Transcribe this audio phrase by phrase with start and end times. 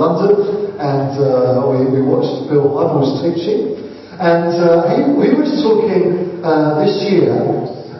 [0.00, 0.32] London,
[0.80, 3.76] and uh, we, we watched Bill Hybels teaching,
[4.16, 7.36] and uh, he, we was talking uh, this year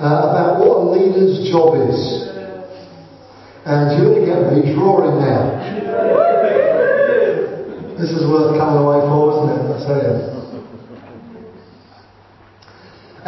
[0.01, 2.01] about what a leader's job is.
[3.69, 5.61] And you're going to get me drawing now.
[8.01, 9.69] This is worth coming away for, isn't it?
[9.69, 10.41] I tell you.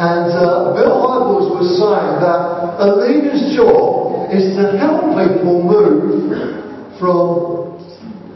[0.01, 6.97] And uh, Bill Hybels was saying that a leader's job is to help people move
[6.97, 7.62] from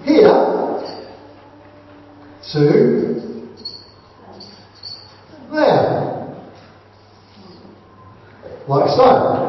[0.08, 0.48] here
[2.52, 2.88] to
[5.52, 6.08] there.
[8.68, 9.48] Like so.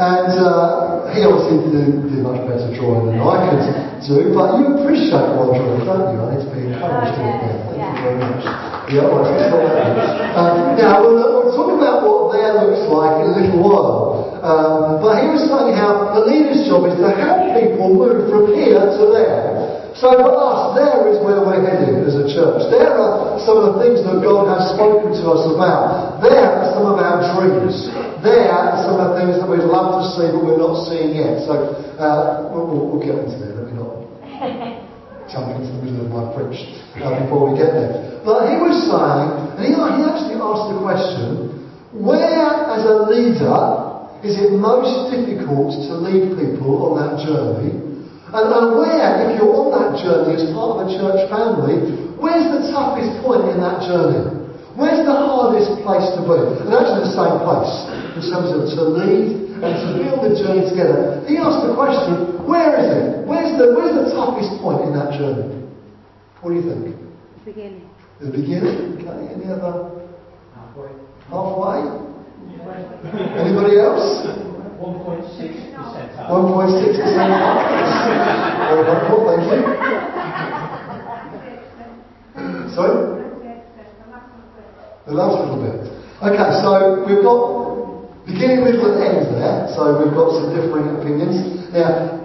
[0.00, 3.62] And uh, he obviously did, did much better drawing than I could
[4.06, 6.18] do, but you appreciate what I'm drawing, don't you?
[6.18, 7.38] I need to be encouraged in it.
[7.74, 8.42] Thank you very much.
[8.90, 10.34] Yeah, all right, thanks for that.
[10.34, 14.40] Um, now, we'll, we'll talk about what there looks like in a little while.
[14.40, 18.56] Um, but he was saying how the leader's job is to help people move from
[18.56, 19.49] here to there.
[20.00, 22.72] So for us, there is where we're heading as a church.
[22.72, 26.24] There are some of the things that God has spoken to us about.
[26.24, 27.84] There are some of our dreams.
[28.24, 31.20] There are some of the things that we'd love to see but we're not seeing
[31.20, 31.44] yet.
[31.44, 33.52] So uh, we'll, we'll, get onto there.
[33.60, 34.00] Let me not
[35.28, 36.64] jump into the middle of my preach
[36.96, 38.24] uh, before we get there.
[38.24, 39.28] But he was saying,
[39.60, 41.60] and he, he actually asked the question,
[41.92, 43.60] where as a leader
[44.24, 47.89] is it most difficult to lead people on that journey?
[48.30, 52.46] And, and where, if you're on that journey as part of a church family, where's
[52.46, 54.40] the toughest point in that journey?
[54.78, 56.38] Where's the hardest place to be?
[56.62, 57.74] And actually the same place
[58.14, 61.26] in terms of to lead and to be on the journey together.
[61.26, 63.26] He asked the question, where is it?
[63.26, 65.66] Where's the, where's the toughest point in that journey?
[66.38, 66.86] What do you think?
[66.94, 67.90] The beginning.
[68.22, 68.78] The beginning?
[69.02, 70.06] Okay, any other?
[70.54, 70.94] Halfway.
[71.26, 71.82] Halfway?
[73.42, 74.46] Anybody else?
[74.80, 76.32] 1.6% up.
[76.32, 76.96] 1.6%
[78.64, 79.60] Very helpful, thank you.
[82.72, 83.20] Sorry?
[85.04, 85.84] The last little bit.
[86.24, 89.68] Okay, so we've got beginning, middle, and end there.
[89.76, 91.68] So we've got some differing opinions.
[91.76, 92.16] Now,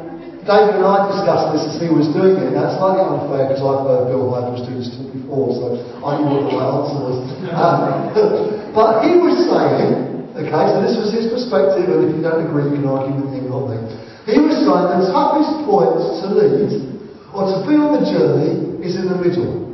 [0.48, 2.56] David and I discussed this as he was doing it.
[2.56, 5.76] Now, it's slightly unfair because I've heard Bill Hybels do this before, so
[6.08, 7.20] I knew what the answer was.
[7.56, 8.12] Um,
[8.76, 12.68] but he was saying, okay, so this was his perspective, and if you don't agree,
[12.70, 13.80] you can argue with him, not me.
[14.28, 16.72] He was saying the toughest point to lead
[17.32, 19.66] or to be on the journey is in the middle.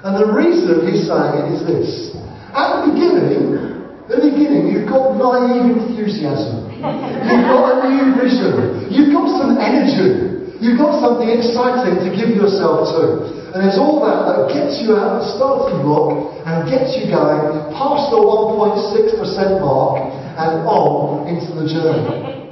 [0.00, 2.16] And the reason he's saying it is this.
[2.56, 3.60] At the beginning,
[4.08, 6.72] at the beginning, you've got naive enthusiasm.
[6.80, 8.88] You've got a new vision.
[8.88, 10.56] You've got some energy.
[10.56, 13.39] You've got something exciting to give yourself to.
[13.50, 17.10] And it's all that that gets you out of the starting block and gets you
[17.10, 19.18] going past the 1.6%
[19.58, 20.06] mark
[20.38, 22.46] and on into the journey.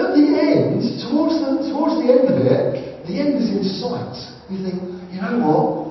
[0.00, 4.16] At the end, towards the, towards the end of it, the end is in sight.
[4.48, 4.80] You think,
[5.12, 5.90] you know what?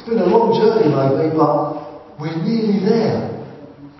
[0.00, 3.36] It's been a long journey maybe, but we're nearly there.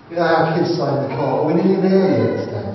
[0.09, 2.73] You know, our kids say in the car, we're nearly there yet, Dad.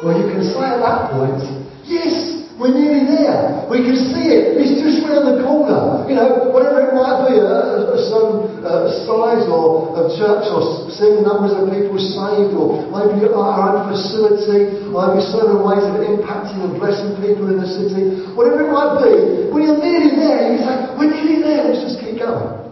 [0.00, 1.42] Well, you can say at that point,
[1.84, 3.64] yes, we're nearly there.
[3.70, 4.60] We can see it.
[4.60, 6.04] It's just round the corner.
[6.04, 11.24] You know, whatever it might be, a certain uh, size or of church or seeing
[11.24, 16.76] numbers of people saved or maybe our own facility, maybe certain ways of impacting and
[16.76, 18.28] blessing people in the city.
[18.36, 19.14] Whatever it might be,
[19.48, 21.72] when you're nearly there, you say, we're nearly there.
[21.72, 22.62] Let's just keep going.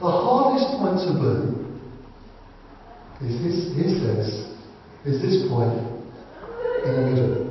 [0.00, 1.60] The hardest point to be
[3.24, 4.28] is this, he says,
[5.04, 5.76] is this point
[6.84, 7.49] in the middle.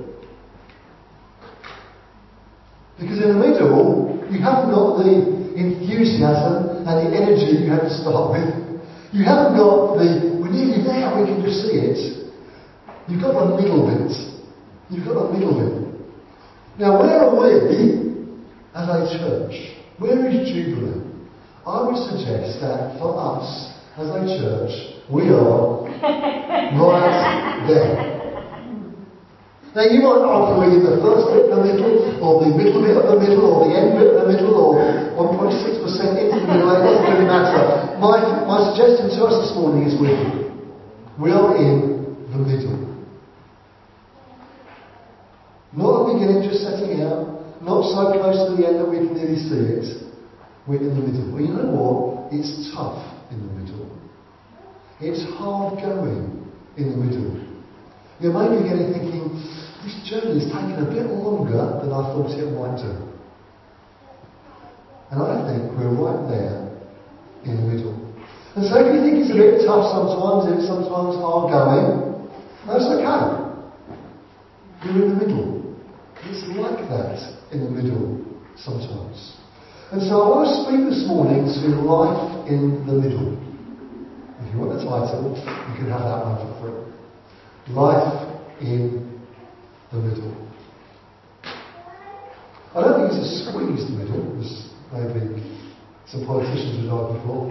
[2.99, 7.93] Because in the middle, you haven't got the enthusiasm and the energy you had to
[8.03, 8.51] start with.
[9.15, 12.29] You haven't got the, we're nearly there, we can just see it.
[13.07, 14.11] You've got the middle bit.
[14.89, 15.89] You've got the middle bit.
[16.77, 18.19] Now, where are we
[18.75, 19.79] as a church?
[19.97, 21.07] Where is Jubilee?
[21.65, 28.18] I would suggest that for us as a church, we are right there.
[29.75, 32.97] Now you might argue whether the first bit of the middle, or the middle bit
[32.97, 34.73] of the middle, or the end bit of the middle, or
[35.13, 35.53] 1.6%
[36.17, 36.73] into the middle.
[36.73, 37.93] It doesn't really matter.
[38.01, 38.17] My,
[38.49, 40.09] my suggestion to us this morning is we
[41.19, 42.79] we are in the middle.
[45.73, 47.61] Not at the beginning, just setting out.
[47.61, 49.85] Not so close to the end that we can nearly see it,
[50.65, 51.29] we're in the middle.
[51.33, 52.33] Well, you know what?
[52.33, 53.99] It's tough in the middle.
[55.01, 57.48] It's hard going in the middle.
[58.19, 59.31] You may be getting thinking,
[59.79, 62.91] this journey is taking a bit longer than I thought it might do.
[65.11, 66.67] And I think we're right there
[67.47, 67.95] in the middle.
[68.55, 72.27] And so if you think it's a bit tough sometimes, it's sometimes hard going,
[72.67, 73.39] that's okay.
[74.83, 75.79] You're in the middle.
[76.27, 77.17] It's like that
[77.55, 78.19] in the middle
[78.59, 79.39] sometimes.
[79.91, 83.39] And so I want to speak this morning to life in the middle.
[84.43, 86.78] If you want the title, you can have that one for free.
[87.69, 89.21] Life in
[89.91, 90.33] the middle.
[92.73, 95.37] I don't think it's a squeezed middle, as maybe
[96.09, 97.45] some politicians would argue for.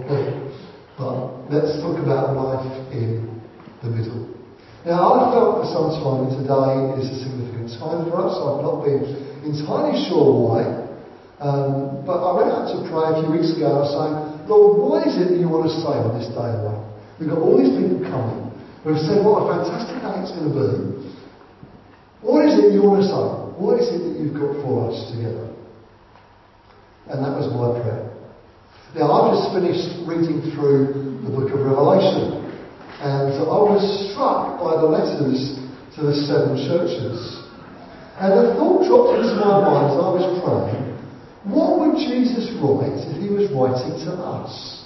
[0.99, 3.31] But let's talk about life in
[3.79, 4.27] the middle.
[4.83, 8.35] Now, I felt for some time today is a significant time for us.
[8.35, 9.07] I've not been
[9.47, 10.83] entirely sure why.
[11.39, 14.83] Um, but I went out to pray a few weeks ago I was saying, Lord,
[14.83, 16.83] what is it that you want to say on this day of life?
[17.15, 18.48] We've got all these people coming
[18.83, 20.71] have said what a fantastic day it's going to be.
[22.21, 23.23] What is it you want to say?
[23.59, 25.51] What is it that you've got for us together?
[27.11, 28.07] And that was my prayer.
[28.95, 32.39] Now, I've just finished reading through the book of Revelation,
[33.03, 35.59] and I was struck by the letters
[35.95, 37.19] to the seven churches.
[38.19, 40.89] And the thought dropped into my mind as I was praying
[41.45, 44.85] what would Jesus write if he was writing to us?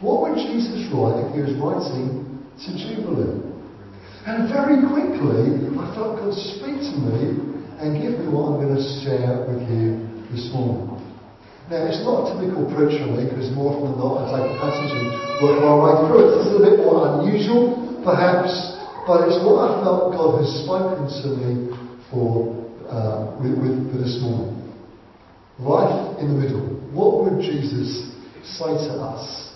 [0.00, 3.48] What would Jesus write if he was writing to Jubilee?
[4.26, 8.74] And very quickly, I felt God speak to me and give me what I'm going
[8.74, 10.98] to share with you this morning.
[11.70, 14.46] Now, it's not a typical preach for me because more often than not I take
[14.50, 15.06] a passage and
[15.44, 16.28] work my way through it.
[16.44, 18.50] Is a bit more unusual, perhaps,
[19.06, 21.52] but it's what I felt God has spoken to me
[22.10, 22.56] for
[22.88, 24.64] uh, with, with, with this morning.
[25.60, 26.64] Life in the middle.
[26.92, 29.52] What would Jesus say to us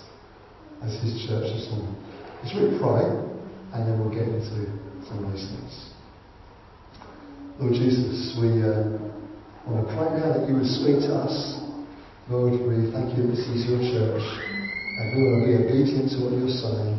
[0.81, 1.97] as his church this morning?
[2.43, 3.07] Let's really pray
[3.73, 4.67] and then we'll get into
[5.07, 5.89] some of these things.
[7.57, 8.99] Lord Jesus, we uh,
[9.65, 11.63] want to pray now that you would speak to us
[12.31, 16.07] Lord, we thank you that this is your church, and we want to be obedient
[16.15, 16.95] to what you're saying.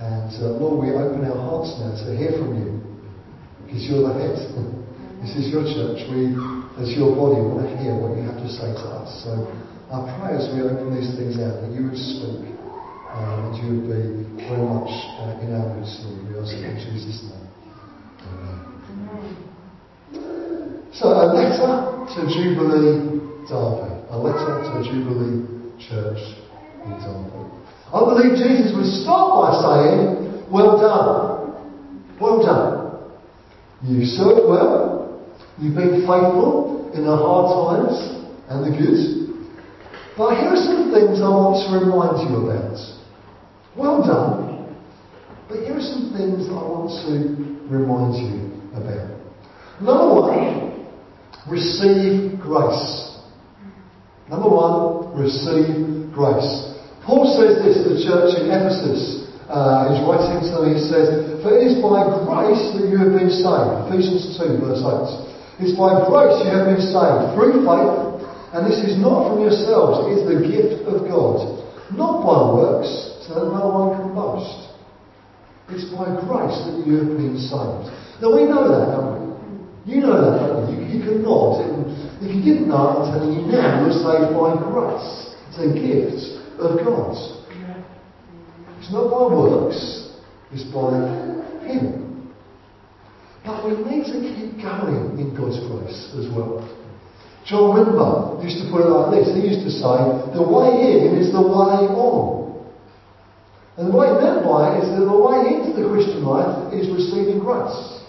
[0.00, 2.80] And uh, Lord, we open our hearts now to hear from you,
[3.68, 4.32] because you're the head.
[5.20, 6.08] this is your church.
[6.08, 6.32] We,
[6.80, 9.12] as your body, want to hear what you have to say to us.
[9.28, 9.44] So
[9.92, 12.48] I pray as we open these things out that you would speak,
[13.16, 14.02] and you would be
[14.44, 16.20] very much uh, in our midst, Lord.
[16.28, 17.48] We ask it in Jesus' name.
[18.28, 18.60] Amen.
[20.92, 23.16] So a letter to Jubilee
[23.48, 25.44] Derby a letter to Jubilee
[25.78, 26.22] Church
[26.84, 27.46] in Derby.
[27.92, 32.18] I believe Jesus would start by saying, Well done.
[32.20, 33.10] Well done.
[33.82, 35.22] You've served well.
[35.58, 37.96] You've been faithful in the hard times
[38.48, 39.26] and the good.
[40.16, 42.95] But here are some things I want to remind you about.
[43.76, 44.74] Well done.
[45.48, 47.12] But here are some things I want to
[47.68, 49.14] remind you about.
[49.84, 50.88] Number one,
[51.44, 53.20] receive grace.
[54.32, 56.74] Number one, receive grace.
[57.04, 59.28] Paul says this to the church in Ephesus.
[59.46, 63.14] Uh, he's writing to them, he says, For it is by grace that you have
[63.14, 63.86] been saved.
[63.86, 65.62] Ephesians 2, verse 8.
[65.62, 68.24] It's by grace you have been saved, through faith,
[68.56, 71.62] and this is not from yourselves, it is the gift of God.
[71.94, 72.90] Not by works,
[73.26, 74.72] so that no one can boast.
[75.68, 77.90] It's by grace that you have been saved.
[78.22, 79.94] Now we know that, don't we?
[79.94, 80.86] You know that, don't you?
[80.86, 81.62] You, you can nod.
[82.22, 85.34] If you didn't know, I'm telling you now, you're saved by grace.
[85.50, 86.22] It's a gift
[86.62, 87.14] of God.
[88.78, 90.14] It's not by works,
[90.52, 90.94] it's by
[91.66, 92.30] Him.
[93.44, 96.62] But we need to keep going in God's grace as well.
[97.46, 99.34] John Wimber used to put it like this.
[99.34, 99.98] He used to say,
[100.34, 102.45] the way in is the way on.
[103.76, 107.44] And what he meant by is that the way into the Christian life is receiving
[107.44, 108.00] grace.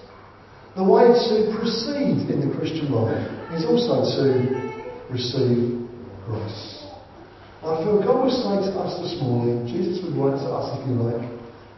[0.79, 3.19] The way to proceed in the Christian life
[3.51, 4.23] is also to
[5.11, 5.83] receive
[6.23, 6.87] grace.
[7.67, 10.87] I feel God would say to us this morning, Jesus would write to us, if
[10.87, 11.25] you like,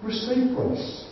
[0.06, 1.10] receive grace.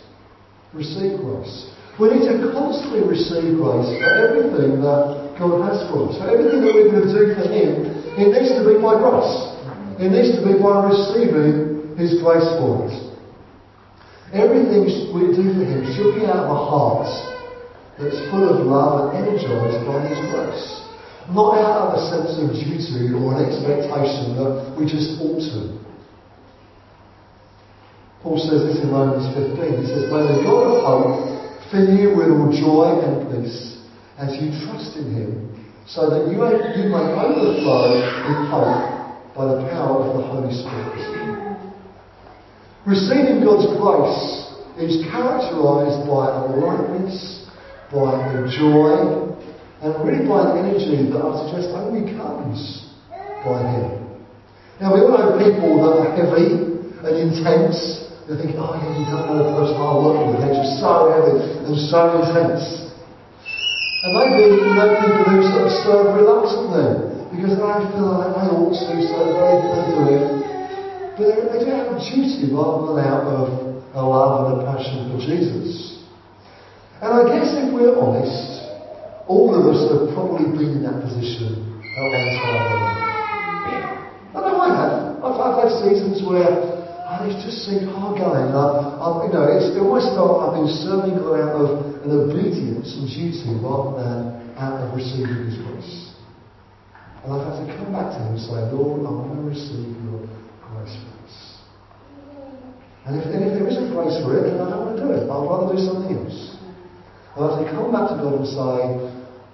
[0.70, 1.72] Receive grace.
[1.98, 6.14] We need to constantly receive grace for everything that God has for us.
[6.20, 7.90] For everything that we're going to do for Him,
[8.22, 9.34] it needs to be by grace.
[9.98, 12.94] It needs to be by receiving His grace for us.
[14.30, 17.10] Everything we do for Him should be out of a heart
[17.98, 20.66] that's full of love and energized by His grace.
[21.34, 25.74] Not out of a sense of duty or an expectation that we just ought to.
[28.22, 29.58] Paul says this in Romans 15.
[29.58, 31.18] He says, May the God of hope
[31.74, 33.82] fill you with all joy and peace
[34.22, 36.38] as you trust in Him, so that you,
[36.78, 41.47] you may overflow with hope by the power of the Holy Spirit.
[42.88, 44.48] Receiving God's grace
[44.80, 47.44] is characterized by a lightness,
[47.92, 49.28] by a joy,
[49.84, 52.88] and really by an energy that I suggest only comes
[53.44, 54.08] by Him.
[54.80, 56.64] Now we all know people that are heavy
[57.04, 58.08] and intense.
[58.24, 60.40] They think, oh yeah, you don't know the person I work with.
[60.40, 62.88] They're just so heavy and so intense.
[64.00, 67.04] And maybe you know people who sort of serve reluctantly
[67.36, 70.37] because they feel like they ought to, so they, they do it.
[71.18, 73.46] But they don't have a duty rather than out of
[73.90, 76.06] a love and a passion for Jesus.
[77.02, 78.62] And I guess if we're honest,
[79.26, 83.08] all of us have probably been in that position at one time or another.
[84.30, 84.94] I know I have.
[85.18, 88.54] I've, I've had seasons where oh, it's just seemed hard oh, going.
[88.54, 88.64] I,
[89.02, 91.68] I, you know, it's, it almost felt like I've been serving God out of
[92.06, 94.18] an obedience and duty rather than
[94.54, 96.14] out of receiving His grace.
[97.26, 99.98] And I've had to come back to Him and say, Lord, I want to receive
[100.06, 100.22] your
[100.72, 101.36] grace for us.
[103.06, 105.10] And if, and if there isn't grace for it, then I don't want to do
[105.16, 105.24] it.
[105.24, 106.56] I'd rather do something else.
[107.36, 108.76] I have to come back to God and say,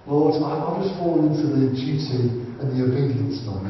[0.08, 3.68] Lord, I've just fallen into the duty and the obedience mode.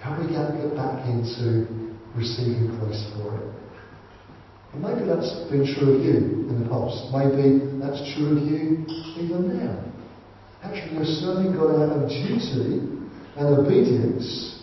[0.00, 1.68] How do we get, get back into
[2.16, 3.46] receiving grace for it?
[4.72, 7.12] And maybe that's been true of you in the past.
[7.12, 8.86] Maybe that's true of you
[9.18, 9.84] even now.
[10.62, 12.88] Actually, you're serving God out of duty
[13.36, 14.59] and obedience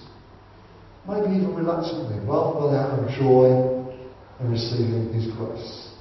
[1.08, 3.48] maybe even reluctantly, rather than out of joy
[4.40, 5.96] and receiving His grace.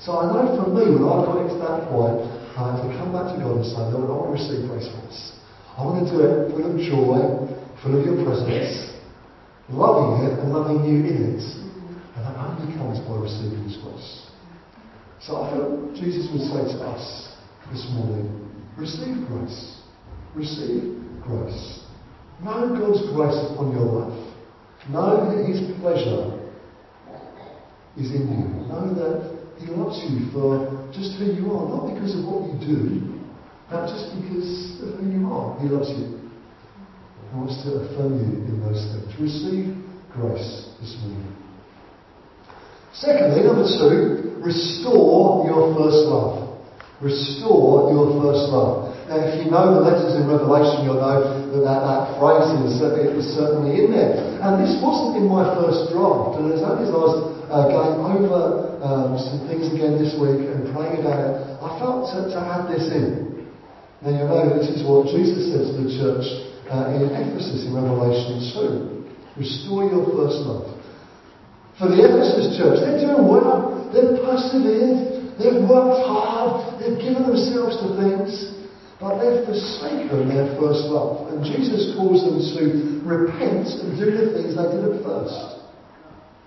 [0.00, 2.24] So I know for me, when I've got to that point,
[2.56, 4.88] I have to come back to God and say, Lord, I want to receive grace
[4.88, 5.36] for this.
[5.76, 7.18] I want to do it full of joy,
[7.82, 8.98] full of your presence,
[9.70, 11.44] loving it and loving you in it.
[12.16, 14.26] And that only comes by receiving His grace.
[15.20, 17.34] So I feel Jesus would say to us
[17.70, 18.26] this morning,
[18.78, 19.82] receive grace.
[20.34, 21.84] Receive grace.
[22.42, 24.37] Know God's grace upon your life.
[24.88, 26.48] Know that His pleasure
[27.96, 28.44] is in you.
[28.68, 32.56] Know that He loves you for just who you are, not because of what you
[32.64, 33.20] do,
[33.68, 35.60] but just because of who you are.
[35.60, 36.16] He loves you.
[36.16, 39.12] He wants to affirm you in those things.
[39.20, 39.76] Receive
[40.14, 41.36] grace this morning.
[42.94, 46.47] Secondly, number two, restore your first love.
[46.98, 48.90] Restore your first love.
[49.06, 52.82] Now, if you know the letters in Revelation, you'll know that that, that phrase is,
[52.82, 54.18] it was certainly in there.
[54.42, 56.42] And this wasn't in my first draft.
[56.42, 61.00] And as I was uh, going over um, some things again this week and praying
[61.00, 63.46] about it, I felt to, to add this in.
[64.02, 66.26] Now, you know this is what Jesus said to the church
[66.66, 68.42] uh, in Ephesus in Revelation
[69.38, 69.40] 2.
[69.40, 70.66] Restore your first love.
[71.78, 73.86] For the Ephesus church, they're doing well.
[73.94, 75.17] They've persevered.
[75.38, 76.82] They've worked hard.
[76.82, 78.58] They've given themselves to things.
[78.98, 81.30] But they've forsaken their first love.
[81.30, 82.62] And Jesus calls them to
[83.06, 85.62] repent and do the things they did at first.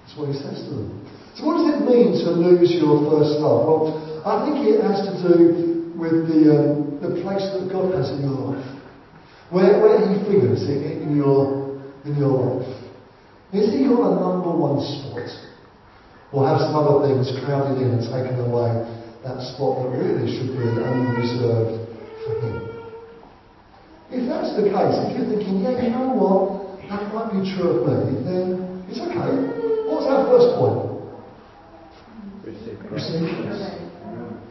[0.04, 1.08] That's what he says to them.
[1.40, 3.64] So what does it mean to lose your first love?
[3.64, 3.84] Well,
[4.28, 8.28] I think it has to do with the, um, the place that God has in
[8.28, 8.68] your life.
[9.50, 12.68] Where, where he figures in, in, your, in your life.
[13.54, 15.51] Is he a number one spot?
[16.32, 18.72] Or have some other things crowded in and taken away
[19.24, 21.76] that spot that really should be only reserved
[22.26, 22.72] for him.
[24.10, 27.80] If that's the case, if you're thinking, yeah, you know what, that might be true
[27.80, 29.32] of me, then it's okay.
[29.88, 30.92] What's our first point?
[32.44, 33.72] Receive Receive grace.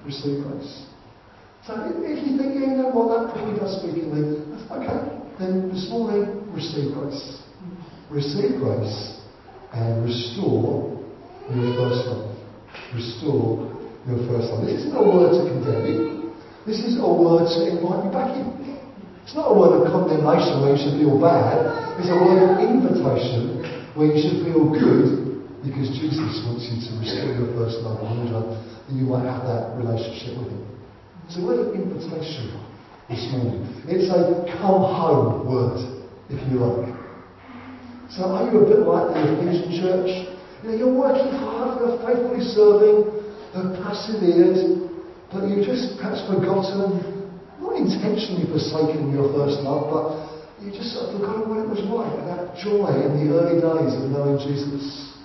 [0.04, 0.86] Receive grace.
[1.66, 4.70] So if, you think, yeah, you know what, that probably does speak in me, that's
[4.70, 5.00] okay.
[5.38, 7.42] Then this morning, receive grace.
[8.08, 9.20] Receive grace
[9.72, 10.99] and restore
[11.54, 12.30] your first love.
[12.94, 13.70] Restore
[14.06, 14.66] your first love.
[14.66, 16.34] This isn't a word to condemn you.
[16.66, 18.60] This is a word to invite you back in.
[19.24, 21.98] It's not a word of condemnation where you should feel bad.
[21.98, 23.62] It's a word of invitation
[23.94, 25.30] where you should feel good
[25.62, 29.44] because Jesus wants you to restore your first love in order that you might have
[29.44, 30.66] that relationship with Him.
[31.26, 32.58] It's a word of invitation
[33.08, 33.66] this morning.
[33.86, 35.78] It's a come home word,
[36.30, 36.90] if you like.
[38.10, 40.29] So are you a bit like the Ephesian church?
[40.62, 42.96] You know, you're working hard, you're faithfully serving,
[43.56, 44.92] you've persevered,
[45.32, 47.00] but you've just perhaps forgotten,
[47.60, 50.04] not intentionally forsaken your first love, but
[50.60, 53.96] you just sort of forgotten what it was like, that joy in the early days
[53.96, 55.16] of knowing Jesus.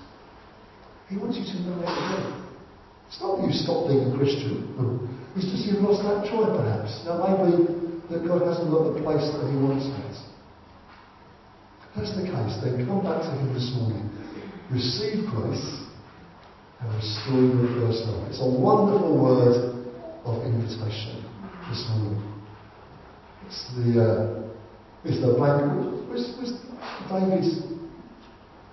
[1.11, 2.47] He wants you to know it again.
[3.11, 4.63] It's not that you stopped being a Christian.
[5.35, 7.03] It's just you've lost that joy, perhaps.
[7.03, 7.67] Now, maybe
[8.07, 10.15] that God hasn't got the place that He once had.
[11.83, 14.14] If that's the case, then come back to Him this morning.
[14.71, 15.85] Receive grace
[16.81, 18.25] and restore your first love.
[18.33, 19.85] It's a wonderful word
[20.25, 21.21] of invitation
[21.69, 22.17] this morning.
[23.45, 24.49] It's the, uh,
[25.05, 25.69] it's the blank.
[26.09, 26.57] Was, was
[27.13, 27.61] David's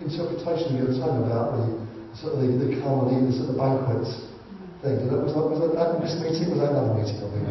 [0.00, 1.68] interpretation of your tongue about the
[2.16, 4.32] sort of the, the comedy, the sort of banquets
[4.80, 5.12] thing?
[5.12, 6.56] That was, that, was that, that this meeting?
[6.56, 7.20] Was that another meeting?
[7.20, 7.44] I think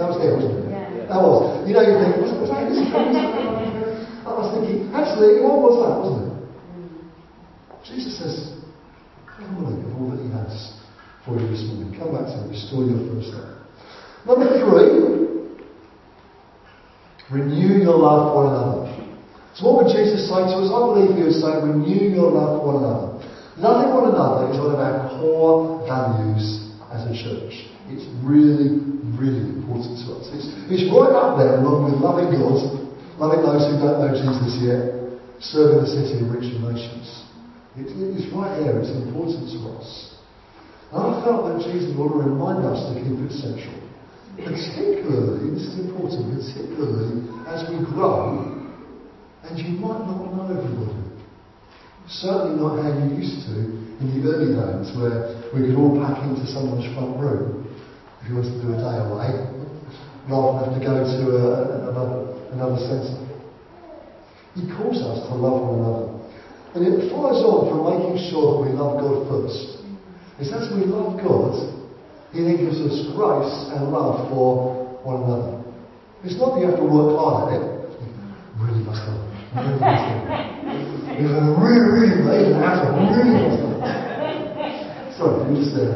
[0.00, 0.72] that was there, wasn't it?
[0.72, 1.12] Yeah.
[1.12, 1.68] That was.
[1.68, 2.80] You know, you think was, was that this?
[4.24, 6.23] I was thinking, actually, what was that, wasn't it?
[7.84, 8.64] Jesus says,
[9.26, 10.72] humbly of all that he has
[11.24, 11.92] for you this morning.
[11.98, 13.60] Come back to him, restore your first love.
[14.24, 15.04] Number three,
[17.28, 18.88] renew your love for one another.
[19.52, 20.72] So what would Jesus say to us?
[20.72, 23.08] I believe he would say, renew your love for one another.
[23.60, 27.68] Loving one another is one of our core values as a church.
[27.92, 28.80] It's really,
[29.14, 30.26] really important to us.
[30.32, 32.64] It's, it's right up there along with loving God,
[33.20, 34.80] loving those who don't know Jesus yet,
[35.38, 37.28] serving the city and reaching nations.
[37.76, 40.14] It, it's right there, it's important to us.
[40.92, 43.82] And I felt that Jesus would remind us to keep it central.
[44.38, 48.46] Particularly, this is important, particularly as we grow,
[49.42, 51.02] and you might not know everybody.
[52.06, 53.54] Certainly not how you used to
[53.98, 57.66] in the early days where we could all pack into someone's front room
[58.22, 59.34] if you wanted to do a day away,
[60.30, 63.18] rather than have to go to a, another, another centre.
[64.54, 66.13] He calls us to love one another.
[66.74, 69.78] And it follows on from making sure that we love God first.
[70.42, 71.54] It's as we love God,
[72.34, 75.62] He then gives us grace and love for one another.
[76.26, 77.70] It's not that you have to work hard at it.
[78.58, 79.22] Really must love.
[79.54, 80.26] Really must love.
[81.14, 81.30] You
[81.62, 83.86] really, really, even an asshole, really must love.
[85.14, 85.94] Sorry, you just there.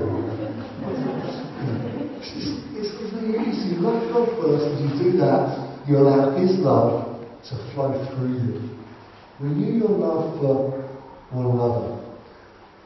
[2.23, 2.30] It's,
[2.78, 3.75] it's, it's very easy.
[3.75, 4.62] You love God first.
[4.62, 5.58] As you do that,
[5.90, 7.18] you allow His love
[7.50, 8.77] to flow through you.
[9.40, 10.83] Renew your love for
[11.30, 11.99] one another.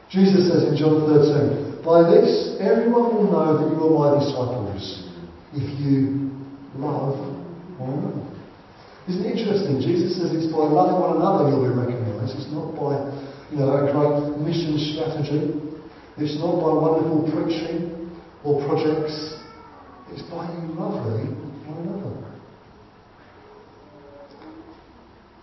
[0.09, 5.09] Jesus says in John 13, By this everyone will know that you are my disciples,
[5.53, 6.29] if you
[6.77, 7.17] love
[7.81, 8.33] one another.
[9.09, 9.81] Isn't it interesting?
[9.81, 12.37] Jesus says it's by loving one another you'll be recognised.
[12.37, 13.01] It's not by,
[13.51, 15.59] you know, a great mission strategy.
[16.17, 18.13] It's not by wonderful preaching
[18.45, 19.41] or projects.
[20.13, 21.33] It's by you loving
[21.65, 22.23] one another.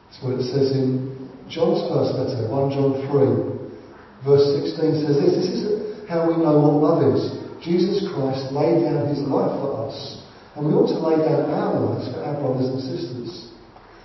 [0.06, 1.09] That's what it says in
[1.50, 5.34] John's first letter, 1 John 3, verse 16 says this.
[5.34, 5.62] This is
[6.06, 7.42] how we know what love is.
[7.58, 10.22] Jesus Christ laid down his life for us,
[10.54, 13.50] and we ought to lay down our lives for our brothers and sisters.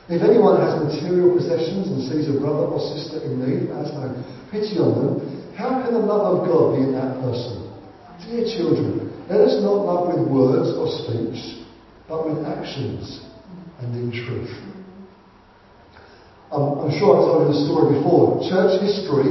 [0.10, 4.10] If anyone has material possessions and sees a brother or sister in need, has no
[4.50, 5.14] pity on them,
[5.54, 7.62] how can the love of God be in that person?
[8.26, 11.66] Dear children, let us not love with words or speech,
[12.10, 13.22] but with actions
[13.82, 14.75] and in truth.
[16.52, 18.38] Um, I'm sure I've told you the story before.
[18.46, 19.30] Church history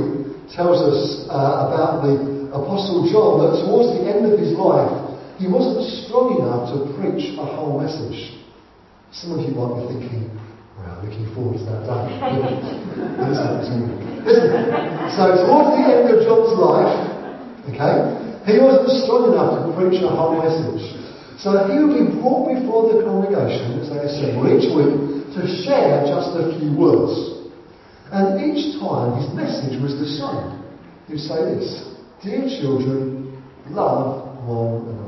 [0.51, 4.91] tells us uh, about the Apostle John that towards the end of his life,
[5.39, 8.39] he wasn't strong enough to preach a whole message.
[9.11, 10.31] Some of you might be thinking,
[10.79, 12.19] well, looking forward to that day.
[14.25, 16.97] So towards the end of John's life,
[17.71, 17.95] okay,
[18.47, 20.94] he wasn't strong enough to preach a whole message.
[21.39, 26.07] So he would be brought before the congregation as they assemble each week to share
[26.07, 27.35] just a few words.
[28.15, 30.63] And each time his message was the same.
[31.11, 35.05] He'd say this Dear children, love one another.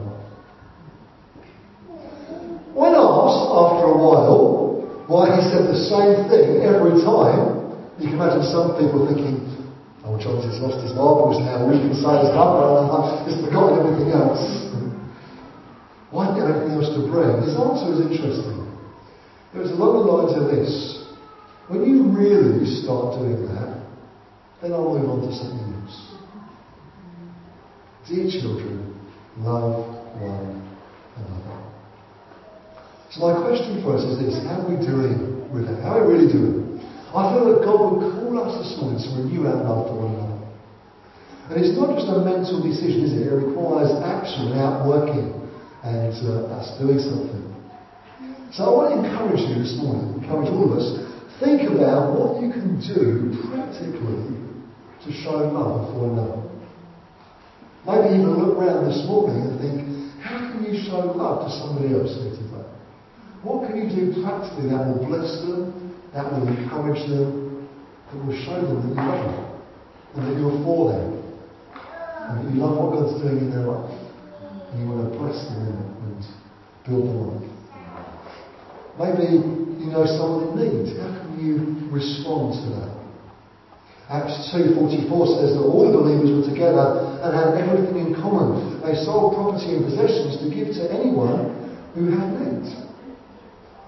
[2.74, 8.18] When asked after a while why he said the same thing every time, you can
[8.18, 9.40] imagine some people thinking,
[10.04, 12.90] oh, John's lost his marbles now, we can say his number,
[13.24, 14.65] he's forgotten everything else.
[16.16, 17.44] Why have anything else to bring?
[17.44, 18.64] His answer is interesting.
[19.52, 21.04] It was along the lines of this.
[21.68, 23.84] When you really start doing that,
[24.64, 26.16] then I'll move on to something else.
[28.08, 28.96] Dear children,
[29.44, 30.64] love one
[31.20, 31.56] another.
[33.12, 35.84] So my question for us is this, how are we doing with that?
[35.84, 36.80] How are we really doing?
[37.12, 40.16] I feel that God would call us this morning to renew our love for one
[40.16, 40.40] another.
[41.52, 43.28] And it's not just a mental decision, is it?
[43.28, 45.44] It requires action and outworking
[45.86, 47.46] and uh, us doing something.
[48.50, 50.98] So I want to encourage you this morning, encourage all of us,
[51.38, 54.34] think about what you can do practically
[55.06, 56.42] to show love for another.
[57.86, 59.76] Maybe even look around this morning and think,
[60.18, 62.66] how can you show love to somebody else here today?
[63.46, 67.68] What can you do practically that will bless them, that will encourage them,
[68.10, 69.46] that will show them that you love them,
[70.18, 71.22] and that you're for them,
[72.26, 74.05] and that you love what God's doing in their life,
[74.76, 75.72] and you want to bless them
[76.04, 76.20] and
[76.84, 77.40] build them up.
[79.00, 79.40] Maybe
[79.80, 81.00] you know someone in need.
[81.00, 82.92] How can you respond to that?
[84.08, 88.80] Acts 2.44 says that all the believers were together and had everything in common.
[88.80, 91.56] They sold property and possessions to give to anyone
[91.94, 92.68] who had need.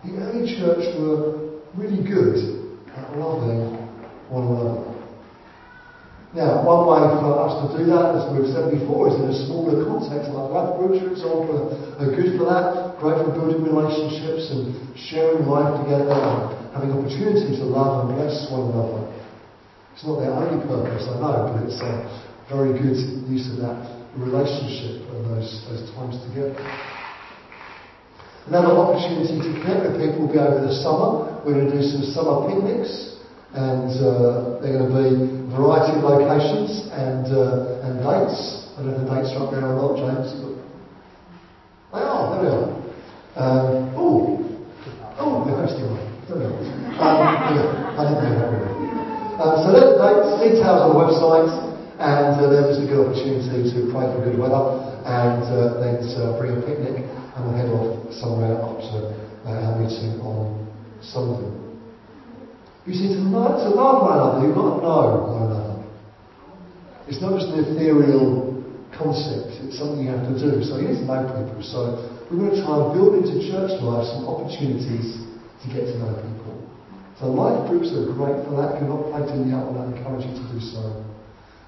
[0.04, 3.76] the early church were really good at loving
[4.28, 4.97] one another.
[6.36, 9.36] Now, one way for us to do that, as we've said before, is in a
[9.48, 14.52] smaller context, like life groups, for example, are, good for that, great for building relationships
[14.52, 19.08] and sharing life together and having opportunity to love and bless one another.
[19.96, 21.96] It's not their only purpose, I know, but it's a
[22.52, 23.88] very good use of that
[24.20, 26.60] relationship and those, those times together.
[28.52, 31.40] Another opportunity to connect with people will be over the summer.
[31.40, 33.17] We're going to do some summer picnics
[33.54, 38.68] and uh, they're going to be a variety of locations and, uh, and dates.
[38.76, 40.54] I don't know if the dates are up there or not, James, but
[41.96, 42.68] they are, there we are.
[43.40, 44.44] Um, oh,
[45.16, 46.04] oh, we're hosting one.
[46.28, 46.56] There we are.
[46.98, 47.20] Um,
[47.56, 48.68] yeah, I didn't know that.
[49.38, 53.00] Um, so there's the dates, details on the website, and uh, they're just a good
[53.00, 57.02] opportunity to pray for good weather and uh, then to bring a picnic
[57.34, 59.08] and we'll head off somewhere up to
[59.48, 60.66] uh, meeting on
[61.02, 61.67] Sunday.
[62.88, 65.76] You see, to, know, to love one another, you've got to know one another.
[67.04, 68.64] It's not just an ethereal
[68.96, 70.64] concept, it's something you have to do.
[70.64, 71.60] So you need to know people.
[71.60, 72.00] So
[72.32, 76.16] we're going to try and build into church life some opportunities to get to know
[76.16, 76.56] people.
[77.20, 78.80] So life groups are great for that.
[78.80, 81.04] If you're not plugged in yet, I encourage you to do so.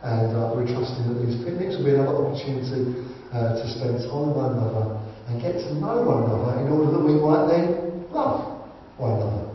[0.01, 2.97] And uh, we're trusting that these picnics will be another opportunity
[3.29, 4.97] uh, to spend time with one another
[5.29, 8.65] and get to know one another in order that we might then love
[8.97, 9.50] one another.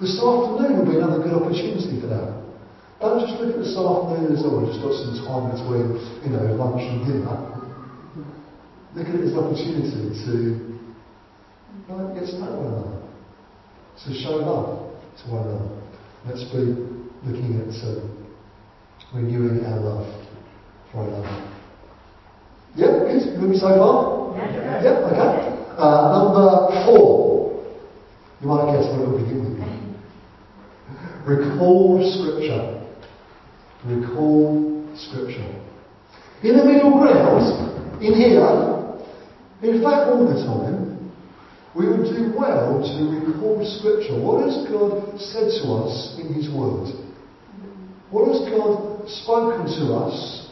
[0.00, 2.32] This afternoon will be another good opportunity for that.
[3.04, 6.30] Don't just look at this afternoon as, oh, we've just got some time between, you
[6.32, 7.36] know, lunch and dinner.
[8.96, 10.80] Look at it as an opportunity to
[11.84, 12.96] well, get to know one another,
[14.00, 14.88] to show love
[15.20, 15.68] to one another.
[16.24, 16.80] Let's be
[17.28, 18.00] looking at uh,
[19.12, 20.08] renewing our love
[20.90, 21.60] for one another.
[22.74, 23.40] Yep, good.
[23.40, 24.32] With me so far?
[24.32, 24.80] Yeah.
[24.80, 25.60] Yep, okay.
[25.76, 27.20] Uh, number four.
[28.40, 29.89] You might have guessed what it will begin with.
[31.26, 32.80] Recall Scripture.
[33.84, 35.60] Recall Scripture.
[36.42, 38.40] In the middle ground, in here,
[39.62, 41.12] in fact all the time,
[41.76, 44.18] we would do well to recall Scripture.
[44.18, 46.88] What has God said to us in His Word?
[48.10, 50.48] What has God spoken to us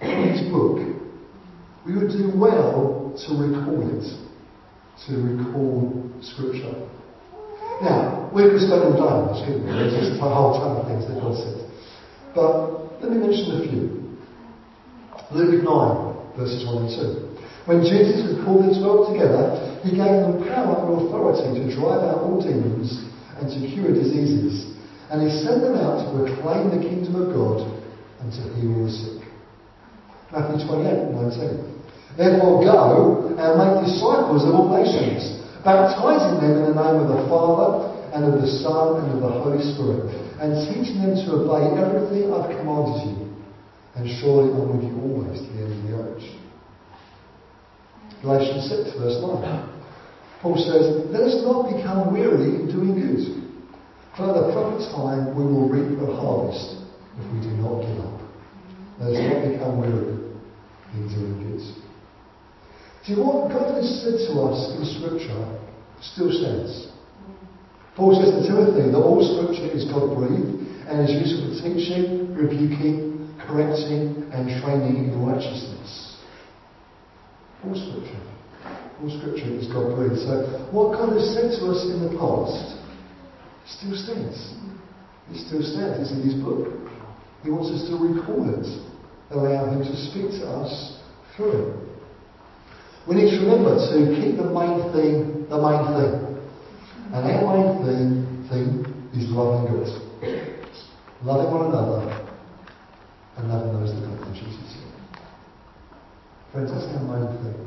[0.00, 0.78] in His book?
[1.86, 4.04] We would do well to recall it,
[5.06, 6.74] to recall Scripture.
[7.80, 9.72] Now, we could spend all day on this, couldn't we?
[9.72, 11.64] There's just a whole ton of things that God said.
[12.36, 13.82] But let me mention a few.
[15.32, 17.30] Luke 9, verses 1 and 2.
[17.64, 22.04] When Jesus had called the twelve together, he gave them power and authority to drive
[22.04, 23.00] out all demons
[23.40, 24.76] and to cure diseases.
[25.08, 27.64] And he sent them out to proclaim the kingdom of God
[28.20, 29.24] and to heal the sick.
[30.32, 31.80] Matthew 28, 19.
[32.16, 37.22] Therefore go and make disciples of all nations baptizing them in the name of the
[37.28, 41.78] Father and of the Son and of the Holy Spirit, and teaching them to obey
[41.78, 43.30] everything I've commanded you.
[43.94, 46.40] And surely I'm with you always to the end of the age.
[48.22, 49.80] Galatians 6, verse 9.
[50.42, 53.40] Paul says, Let us not become weary in doing good.
[54.16, 56.82] For at the proper time we will reap a harvest
[57.18, 58.20] if we do not give up.
[58.98, 60.34] Let us not become weary
[60.94, 61.89] in doing good.
[63.04, 65.40] See, what God has said to us in Scripture
[66.04, 66.92] still stands.
[67.96, 72.34] Paul says to Timothy that all Scripture is God breathed and is useful for teaching,
[72.36, 76.20] rebuking, correcting, and training in righteousness.
[77.64, 78.20] All Scripture.
[79.00, 80.20] All Scripture is God breathed.
[80.20, 82.76] So, what God has said to us in the past
[83.64, 84.36] still stands.
[85.32, 86.04] It still stands.
[86.04, 86.68] It's in His book.
[87.42, 88.68] He wants us to recall it,
[89.32, 91.00] allow Him to speak to us
[91.36, 91.89] through it.
[93.10, 96.14] We need to remember to keep the main thing the main thing.
[97.10, 98.86] And our main thing, thing
[99.18, 99.90] is loving God.
[101.26, 102.06] Loving one another
[103.36, 104.78] and loving those that come from Jesus.
[106.52, 107.66] Friends, that's our main thing.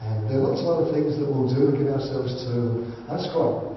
[0.00, 2.86] And there are lots of other things that we'll do and give ourselves to.
[3.10, 3.74] That's great.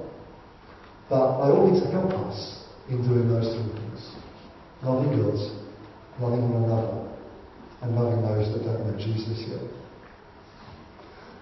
[1.10, 4.14] But they all need to help us in doing those three things.
[4.84, 5.42] Loving God,
[6.22, 7.10] loving one another,
[7.82, 9.83] and loving those that don't know Jesus yet.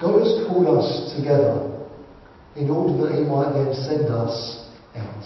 [0.01, 1.85] God has called us together
[2.55, 5.23] in order that He might then send us out.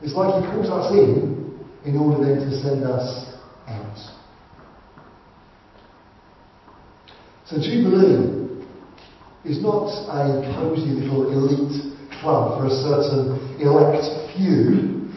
[0.00, 3.36] It's like He calls us in in order then to send us
[3.68, 3.98] out.
[7.44, 8.64] So Jubilee
[9.44, 15.10] is not a cosy little elite club for a certain elect few.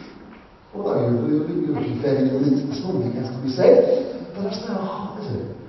[0.74, 4.34] Although you're, you're fairly elite this morning, it has to be said.
[4.34, 5.63] But that's not our heart, is it?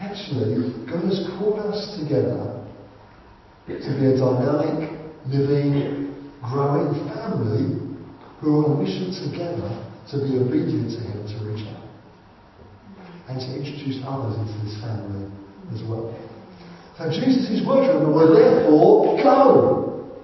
[0.00, 2.64] Actually, God has called us together
[3.66, 8.00] to be a dynamic, living, growing family
[8.40, 9.68] who are on a mission together
[10.10, 11.84] to be obedient to Him to reach out
[13.28, 15.30] and to introduce others into this family
[15.74, 16.16] as well.
[16.96, 20.16] So Jesus' is words, remember, were therefore go.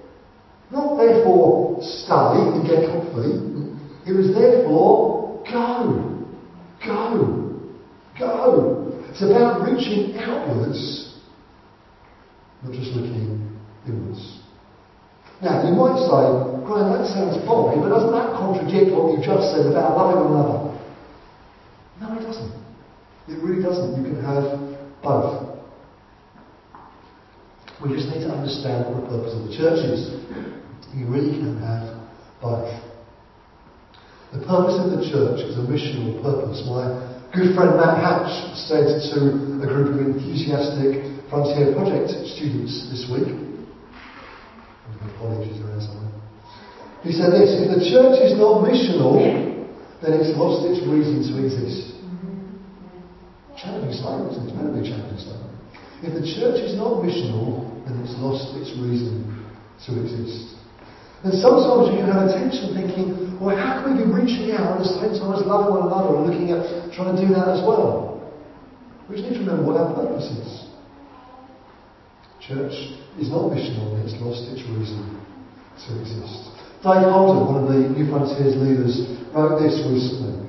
[0.71, 4.09] Not therefore stay and get coffee.
[4.09, 6.25] It was therefore go.
[6.83, 7.61] Go.
[8.19, 8.76] Go.
[9.17, 11.17] It's about reaching outwards,
[12.61, 13.49] not just looking
[13.87, 14.37] inwards.
[15.41, 16.21] Now, you might say,
[16.61, 20.69] Graham, that sounds fine, but doesn't that contradict what you just said about loving another?
[21.97, 22.53] No, it doesn't.
[23.25, 23.97] It really doesn't.
[23.97, 25.65] You can have both.
[27.81, 30.13] We just need to understand what the purpose of the church is.
[30.93, 31.89] You really can have
[32.39, 32.69] both.
[34.31, 36.61] The purpose of the church is a missional purpose.
[36.69, 38.31] My good friend Matt Hatch
[38.67, 39.19] said to
[39.63, 43.47] a group of enthusiastic Frontier Project students this week.
[47.03, 49.15] He said this, if the church is not missional,
[50.01, 51.95] then it's lost its reason to exist.
[53.55, 54.51] Challenging statement, isn't it?
[54.51, 55.55] Incredibly challenging statement.
[56.03, 59.23] If the church is not missional, then it's lost its reason
[59.87, 60.56] to exist.
[61.23, 64.77] And sometimes you can have a tension thinking, well, how can we be reaching out
[64.77, 66.61] at the same time as loving one another and looking at
[66.93, 68.21] trying to do that as well?
[69.09, 70.67] We just need to remember what our purpose is.
[72.41, 72.75] Church
[73.17, 75.17] is not missional, it's lost its reason
[75.85, 76.53] to exist.
[76.85, 78.93] Dave Holden, one of the Newfrontiers leaders,
[79.33, 80.47] wrote this recently.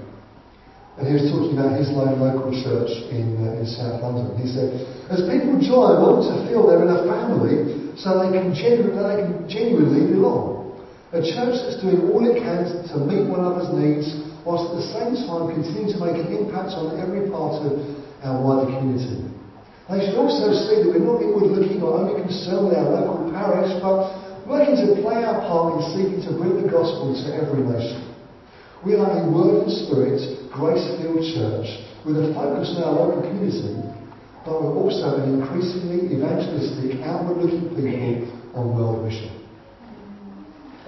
[0.99, 4.35] And he was talking about his own local church in, uh, in South London.
[4.35, 8.35] He said, as people join, I want to feel they're in a family so they
[8.35, 10.58] can, genu- they can genuinely belong.
[11.09, 14.13] A church that's doing all it can to meet one another's needs
[14.45, 17.81] whilst at the same time continuing to make an impact on every part of
[18.21, 19.25] our wider community.
[19.89, 23.33] They should also see that we're not inward looking or only concerned with our local
[23.33, 27.65] parish, but working to play our part in seeking to bring the gospel to every
[27.65, 28.05] nation.
[28.85, 30.21] We are a word and spirit,
[30.53, 33.81] grace filled church with a focus on our local community,
[34.45, 39.48] but we're also an increasingly evangelistic, outward looking people on world mission.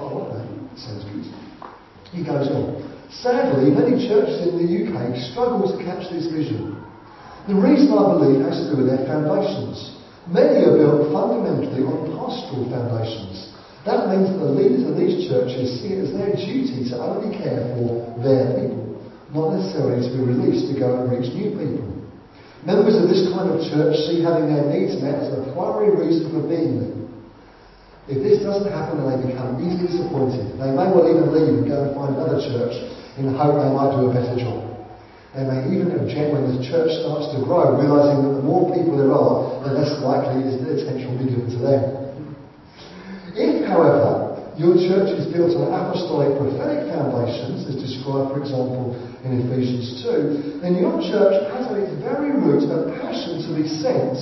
[0.00, 0.48] Oh, like that.
[0.80, 1.28] Sounds good.
[2.16, 2.80] He goes on.
[3.20, 6.80] Sadly, many churches in the UK struggle to catch this vision.
[7.46, 10.00] The reason I believe has to do with their foundations.
[10.24, 13.52] Many are built fundamentally on pastoral foundations.
[13.84, 17.36] That means that the leaders of these churches see it as their duty to only
[17.36, 19.00] care for their people,
[19.32, 21.88] not necessarily to be released to go and reach new people.
[22.64, 26.28] Members of this kind of church see having their needs met as a primary reason
[26.28, 26.99] for being there.
[28.10, 30.58] If this doesn't happen, they become easily disappointed.
[30.58, 32.74] They may well even leave and go and find another church
[33.14, 34.66] in the hope they might do a better job.
[35.30, 38.98] They may even object when the church starts to grow, realizing that the more people
[38.98, 41.82] there are, the less likely is the attention will be given to them.
[43.38, 49.38] If, however, your church is built on apostolic prophetic foundations, as described, for example, in
[49.38, 54.18] Ephesians 2, then your church has at its very root a passion to be sent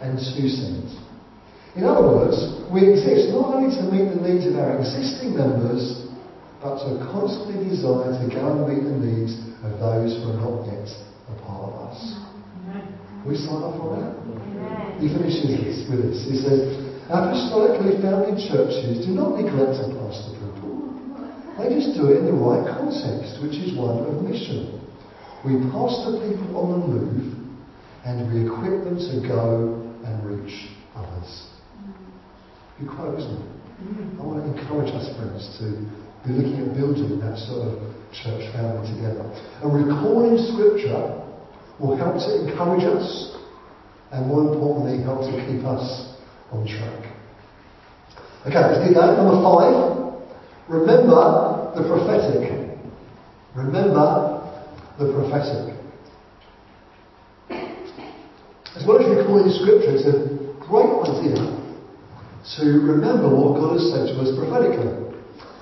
[0.00, 1.11] and to send.
[1.74, 2.36] In other words,
[2.68, 6.04] we exist not only to meet the needs of our existing members,
[6.60, 10.68] but to constantly desire to go and meet the needs of those who are not
[10.68, 10.84] yet
[11.32, 11.98] a part of us.
[13.24, 15.00] We sign off on that?
[15.00, 16.28] He finishes this with this.
[16.28, 16.76] He says,
[17.08, 20.92] Apostolically founded churches do not neglect to pastor people.
[21.56, 24.80] They just do it in the right context, which is one of mission.
[25.44, 27.32] We pastor people on the move
[28.04, 31.51] and we equip them to go and reach others.
[32.80, 33.52] Quote, isn't it?
[34.18, 35.86] I want to encourage us, friends, to
[36.26, 37.78] be looking at building that sort of
[38.10, 39.22] church family together.
[39.62, 41.22] And recalling Scripture
[41.78, 43.36] will help to encourage us
[44.12, 46.14] and more importantly, help to keep us
[46.52, 47.12] on track.
[48.44, 49.16] Okay, let's get going.
[49.16, 50.20] Number five,
[50.68, 52.76] remember the prophetic.
[53.56, 54.42] Remember
[54.98, 55.72] the prophetic.
[58.76, 60.28] As well as recalling Scripture, it's a
[60.66, 61.61] great idea
[62.42, 64.90] to remember what God has said to us prophetically.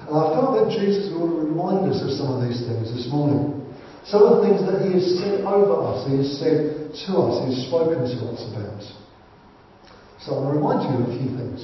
[0.09, 2.89] And I felt that Jesus would want to remind us of some of these things
[2.89, 3.61] this morning.
[4.09, 7.35] Some of the things that He has said over us, He has said to us,
[7.45, 8.81] He has spoken to us about.
[10.25, 11.61] So I'm going to remind you of a few things.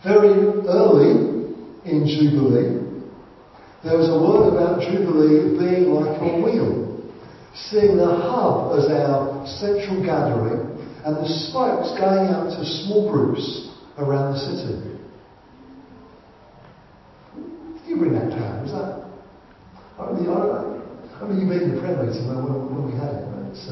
[0.00, 0.32] Very
[0.68, 1.52] early
[1.84, 2.80] in Jubilee,
[3.84, 7.04] there was a word about Jubilee being like a wheel,
[7.68, 10.72] seeing the hub as our central gathering
[11.04, 14.94] and the spokes going out to small groups around the city.
[17.86, 18.62] You bring that down?
[18.62, 19.04] Was that?
[19.98, 20.82] I remember,
[21.14, 23.24] I remember you in the prayer meeting when, when, when we had it.
[23.54, 23.70] It's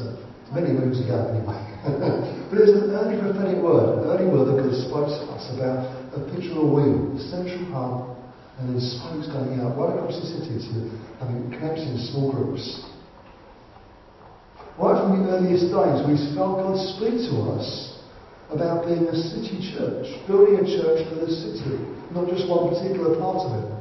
[0.55, 1.59] many moons ago, anyway.
[2.47, 5.43] but it was an early prophetic word, an early word that God spoke to us
[5.51, 5.83] about
[6.15, 8.15] a picture of a wheel, the central hub,
[8.59, 10.87] and then spokes going out right across the city to
[11.19, 12.63] having connecting small groups.
[14.79, 17.92] Right from the earliest days, we felt God speak to us
[18.53, 21.81] about being a city church, building a church for the city,
[22.13, 23.73] not just one particular part of it.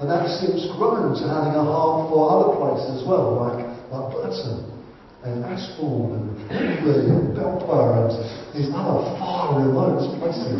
[0.00, 4.06] And that's since grown to having a heart for other places as well, like, like
[4.10, 4.72] Burton
[5.22, 8.10] and Ashbourne and Hinckley and Belper and
[8.50, 10.58] these other far remote places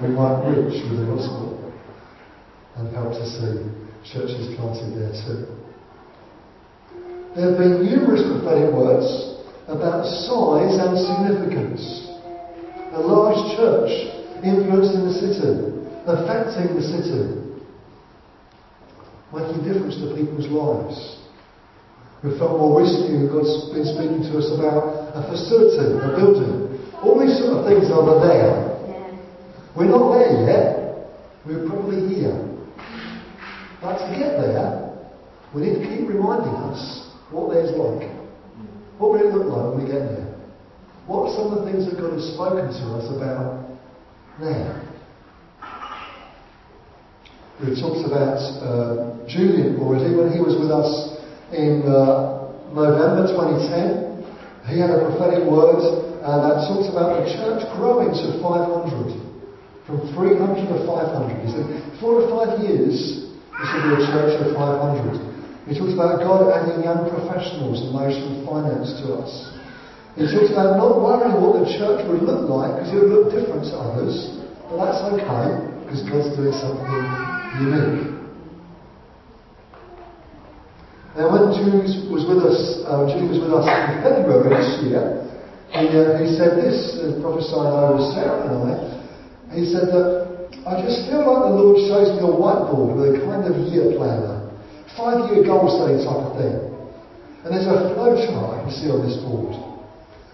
[0.00, 1.72] we might reach with the gospel
[2.76, 3.68] and help to see
[4.08, 5.54] churches planted there too.
[7.36, 9.33] There have been numerous prophetic words
[9.68, 11.80] about size and significance.
[12.92, 13.90] A large church
[14.44, 15.50] influencing the city,
[16.06, 17.44] affecting the city,
[19.32, 21.24] making a difference to people's lives.
[22.22, 26.80] We felt more recently that God's been speaking to us about a facility, a building.
[27.02, 28.74] All these sort of things are there.
[29.76, 31.08] We're not there yet.
[31.44, 32.36] We're probably here.
[33.80, 34.96] But to get there,
[35.54, 38.13] we need to keep reminding us what there's like.
[39.04, 40.32] What will it look like when we get there?
[41.04, 43.76] What are some of the things that God has spoken to us about
[44.40, 44.80] there?
[47.60, 51.20] We talked about uh, Julian already when he was with us
[51.52, 54.72] in uh, November 2010.
[54.72, 55.84] He had a prophetic word
[56.24, 59.20] uh, that talks about the church growing to 500,
[59.84, 61.44] from 300 to 500.
[61.44, 61.68] He said,
[62.00, 65.33] four to five years, this will be a church of 500.
[65.64, 69.32] He talks about God adding young professionals and those finance to us.
[70.14, 73.26] He talks about not worrying what the church would look like because it would look
[73.32, 74.14] different to others,
[74.68, 75.46] but that's okay
[75.82, 77.02] because God's doing something
[77.64, 78.14] unique.
[81.16, 85.24] Now, when Julie was with us, uh, Julie was with us in February this year,
[85.70, 88.94] he, uh, he said this, uh, prophesying over Sarah and I.
[89.54, 90.34] He said that
[90.66, 93.94] I just feel like the Lord shows me a whiteboard with a kind of year
[93.94, 94.33] planner,
[94.96, 96.56] five-year goal setting type of thing.
[97.44, 99.52] And there's a flow chart I can see on this board.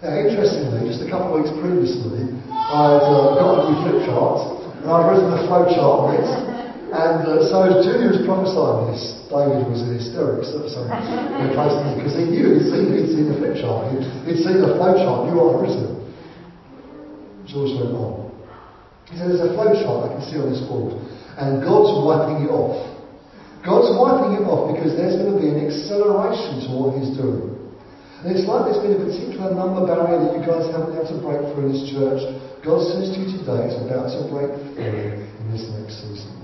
[0.01, 4.61] Now, interestingly, just a couple of weeks previously, I'd uh, got a new flip chart
[4.81, 6.29] and I'd written a flow chart on it.
[6.91, 10.91] And uh, so as Julie was prophesying this, David was in hysterics at some
[11.55, 14.75] place because he knew he'd seen, he'd seen the flip chart, he'd, he'd seen the
[14.75, 16.01] flow chart, knew what I'd written.
[17.47, 18.27] George went on.
[19.07, 20.99] He said, There's a flow chart I can see on this board,
[21.39, 22.90] and God's wiping it off.
[23.61, 27.61] God's wiping it off because there's going to be an acceleration to what He's doing.
[28.25, 31.17] And it's like there's been a particular number barrier that you guys haven't had to
[31.21, 32.21] break through in this church.
[32.61, 36.41] God says to you today, it's about to break through in this next season.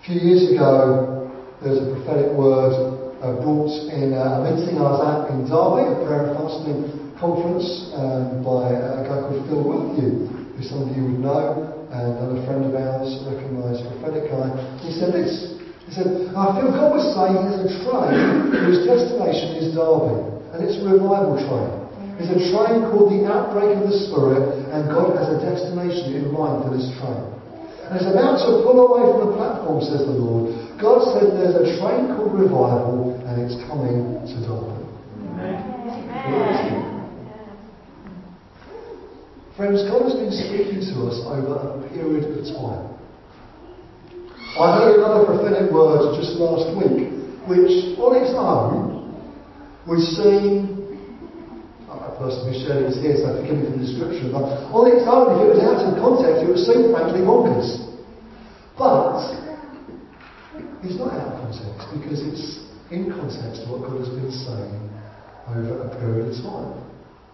[0.00, 1.30] A few years ago,
[1.62, 2.72] there was a prophetic word
[3.22, 6.78] uh, brought in uh, a meeting I was at in Derby, a prayer and fasting
[7.18, 12.16] conference um, by a guy called Phil Wilthew, who some of you would know, and
[12.16, 14.46] another friend of ours, recognised prophetic guy.
[14.86, 15.58] He said this.
[15.90, 16.06] He said,
[16.38, 20.22] I feel God was saying he has a train whose destination is Derby,
[20.54, 21.80] and it's a revival train.
[22.22, 26.30] It's a train called the Outbreak of the Spirit, and God has a destination in
[26.30, 27.26] mind for this train.
[27.90, 30.54] And it's about to pull away from the platform, says the Lord.
[30.78, 34.78] God said there's a train called revival, and it's coming to Derby.
[39.60, 42.96] Friends, God has been speaking to us over a period of time.
[44.56, 47.12] I heard another prophetic word just last week,
[47.44, 49.12] which on its own
[49.84, 50.96] would seem
[51.92, 54.96] a person who shared it was here, so forgive me for the description, but on
[54.96, 57.84] its own, if it was out of context, it would seem frankly bonkers.
[58.80, 59.28] But
[60.80, 64.88] it's not out of context because it's in context to what God has been saying
[65.52, 66.80] over a period of time,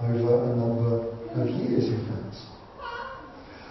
[0.03, 2.37] over a number of years, in fact.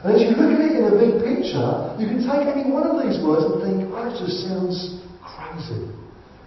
[0.06, 2.86] And as you look at it in a big picture, you can take any one
[2.86, 5.90] of these words and think, oh, that just sounds crazy.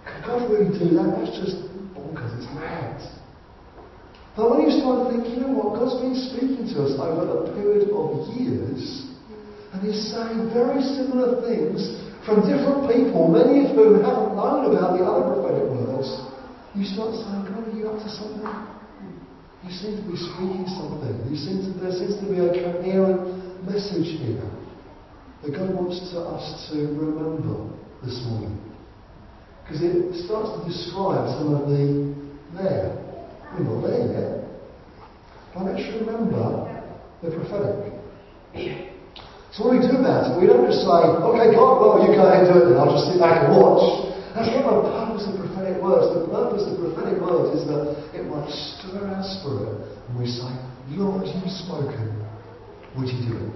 [0.07, 1.11] Can God really do that?
[1.19, 1.59] That's just
[1.91, 3.03] bonkers, it's mad.
[4.39, 7.43] But when you start to think, you know what, God's been speaking to us over
[7.43, 9.11] a period of years,
[9.75, 14.95] and He's saying very similar things from different people, many of whom haven't known about
[14.95, 16.07] the other prophetic words,
[16.79, 18.78] you start saying, God, are you up to something?
[19.63, 21.27] You seem to be speaking something.
[21.27, 24.47] You seem to, there seems to be a coherent message here
[25.43, 28.55] that God wants to, us to remember this morning.
[29.63, 32.15] Because it starts to describe some of the
[32.55, 32.95] there.
[33.53, 34.47] We're not there yet.
[35.53, 36.63] But let's remember
[37.21, 37.99] the prophetic.
[39.51, 40.39] So do we do it?
[40.39, 42.95] We don't just say, okay, God, well, you go ahead and do it, and I'll
[42.95, 44.07] just sit back and watch.
[44.33, 45.48] That's not the purpose of prophetic
[45.81, 46.13] words.
[46.13, 50.51] The purpose of prophetic words is that it might stir our spirit and we say,
[50.95, 52.19] Lord, you've spoken.
[52.97, 53.51] Would you do it?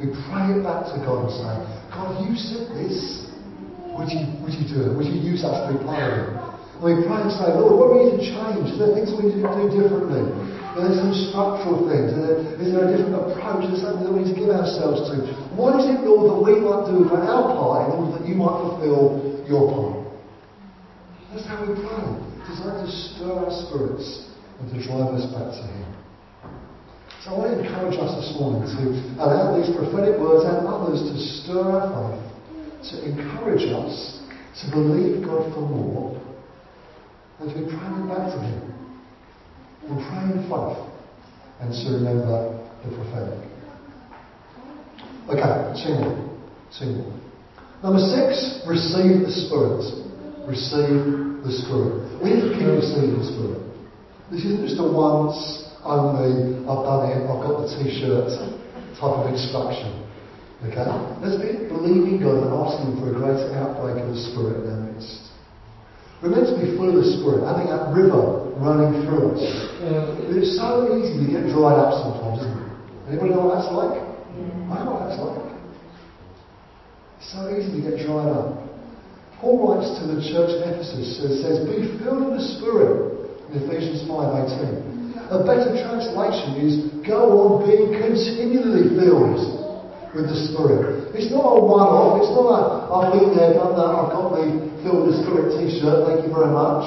[0.00, 1.52] We pray it back to God and say,
[1.92, 3.28] God, you said this.
[3.92, 4.90] Would you, would you do it?
[4.96, 6.28] Would you use us to be part of it?
[6.80, 8.64] And we pray and say, Lord, what do we need to change?
[8.72, 10.24] Are there things we need to do differently?
[10.72, 12.14] Are there some structural things?
[12.14, 13.68] Is there, is there a different approach?
[13.68, 15.20] Is there something that we need to give ourselves to?
[15.52, 18.38] What is it, Lord, that we might do for our part in order that you
[18.38, 19.99] might fulfill your part?
[21.30, 22.30] That's how we pray.
[22.60, 24.26] Like to stir our spirits
[24.58, 25.86] and to drive us back to Him.
[27.22, 28.82] So I want to encourage us this morning to
[29.22, 34.20] allow these prophetic words and others to stir our faith, to encourage us
[34.60, 36.20] to believe God for more,
[37.38, 38.60] and to be praying back to Him,
[39.88, 40.82] and pray in faith,
[41.62, 43.40] and to remember the prophetic.
[45.30, 46.18] Okay, two more.
[46.76, 47.14] Two more.
[47.84, 49.99] Number six, receive the Spirit.
[50.50, 52.10] Receive the Spirit.
[52.18, 53.62] We need to keep receiving the Spirit.
[54.34, 58.34] This isn't just a once only, I've done it, I've got the t-shirt
[58.98, 59.94] type of instruction.
[60.66, 60.84] Okay?
[61.22, 64.82] Let's be believing God and asking for a greater outbreak of the Spirit in our
[64.90, 65.30] midst.
[66.20, 69.46] We're meant to be full of the Spirit, having that river running through us.
[69.80, 72.70] But it's so easy to get dried up sometimes, isn't it?
[73.08, 74.02] Anybody know what that's like?
[74.02, 75.46] I know what that's like.
[77.22, 78.69] It's so easy to get dried up.
[79.40, 83.64] Paul writes to the church in Ephesus, says, says Be filled with the Spirit in
[83.64, 85.32] Ephesians 5.18.
[85.32, 86.72] A better translation is
[87.08, 89.40] go on being continually filled
[90.12, 91.08] with the Spirit.
[91.16, 92.20] It's not a one-off.
[92.20, 92.62] It's not a
[92.92, 94.44] I've been there, done that, I've got the
[94.84, 96.84] filled with the Spirit t-shirt, thank you very much.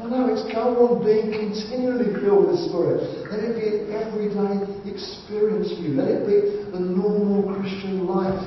[0.00, 3.02] No, no, it's go on being continually filled with the Spirit.
[3.28, 4.56] Let it be an everyday
[4.88, 5.98] experience for you.
[5.98, 6.38] Let it be
[6.70, 8.40] the normal Christian life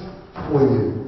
[0.50, 1.01] for you.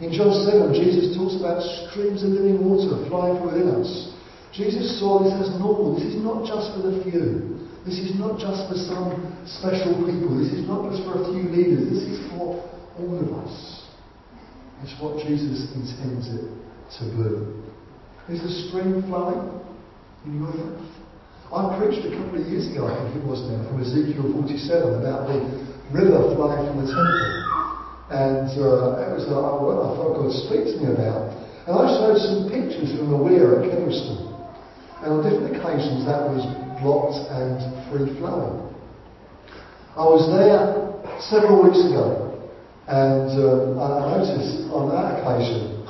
[0.00, 4.12] In John 7, Jesus talks about streams of living water flowing from within us.
[4.52, 5.96] Jesus saw this as normal.
[5.96, 7.56] This is not just for the few.
[7.88, 9.16] This is not just for some
[9.48, 10.36] special people.
[10.36, 11.88] This is not just for a few leaders.
[11.96, 12.60] This is for
[13.00, 13.88] all of us.
[14.84, 18.36] It's what Jesus intends it to be.
[18.36, 19.48] Is the stream flowing
[20.26, 20.92] in your life?
[21.48, 25.00] I preached a couple of years ago, I think it was now, from Ezekiel 47
[25.00, 25.40] about the
[25.94, 27.45] river flowing from the temple.
[28.10, 31.34] And uh, it was a, what I thought God speak to me about.
[31.66, 34.30] And I showed some pictures from the weir at Kedleston.
[35.02, 36.46] And on different occasions that was
[36.78, 37.58] blocked and
[37.90, 38.62] free flowing.
[39.96, 40.86] I was there
[41.26, 42.26] several weeks ago
[42.86, 45.82] and um, I noticed on that occasion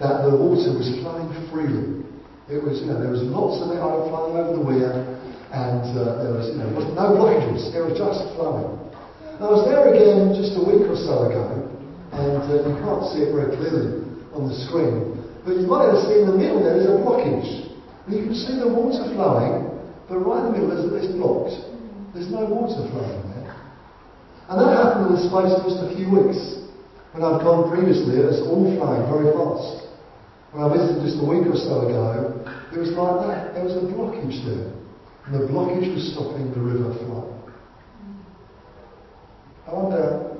[0.00, 2.02] that the water was flowing freely.
[2.50, 4.90] It was, you know, there was lots of it flowing over the weir
[5.52, 7.70] and uh, there was, you know, no blockages.
[7.76, 8.87] It was just flowing.
[9.38, 11.68] I was there again just a week or so ago
[12.10, 14.02] and uh, you can't see it very clearly
[14.34, 15.14] on the screen.
[15.46, 17.70] But you might have seen in the middle there is a blockage.
[18.10, 19.70] You can see the water flowing,
[20.10, 21.54] but right in the middle there's, it's blocked.
[22.18, 23.54] There's no water flowing there.
[24.50, 26.66] And that happened in the space of just a few weeks.
[27.14, 29.86] When I'd gone previously, it was all flowing very fast.
[30.50, 32.42] When I visited just a week or so ago,
[32.74, 33.54] it was like that.
[33.54, 34.74] There was a blockage there.
[35.28, 37.37] And the blockage was stopping the river flow.
[39.68, 40.32] I wonder,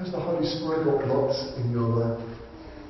[0.00, 2.24] has the Holy Spirit got blocks in your life?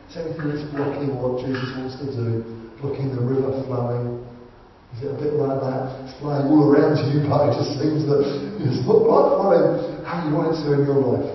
[0.07, 2.47] Is anything that's blocking what Jesus wants to do?
[2.79, 4.23] Blocking the river flowing.
[4.95, 6.07] Is it a bit like that?
[6.07, 8.23] It's flowing all around you, but it just seems that
[8.63, 11.35] it's not quite flowing how you want it to in your life.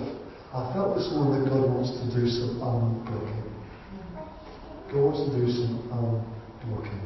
[0.56, 3.44] I felt this morning that God wants to do some unblocking.
[4.88, 7.04] God wants to do some unblocking.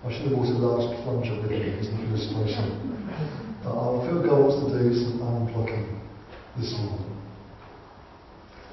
[0.00, 3.51] I should have bought a large plunger with me as an illustration.
[3.62, 5.86] But I feel God wants to do some unblocking
[6.58, 7.12] this morning.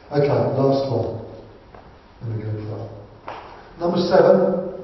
[0.09, 1.21] Okay, last one.
[2.21, 2.99] Then we're going to pray.
[3.79, 4.81] Number seven,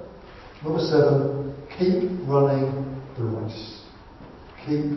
[0.62, 2.70] number seven, keep running
[3.18, 3.82] the race.
[4.70, 4.93] Keep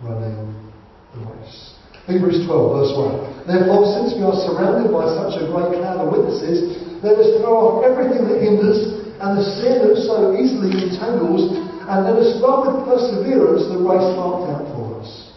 [0.00, 0.70] running
[1.12, 1.74] the race.
[2.06, 3.46] Hebrews 12, verse 1.
[3.46, 7.54] Therefore, since we are surrounded by such a great cloud of witnesses, let us throw
[7.58, 11.54] off everything that hinders and the sin that so easily entangles,
[11.92, 15.36] and let us run with perseverance the race marked out for us.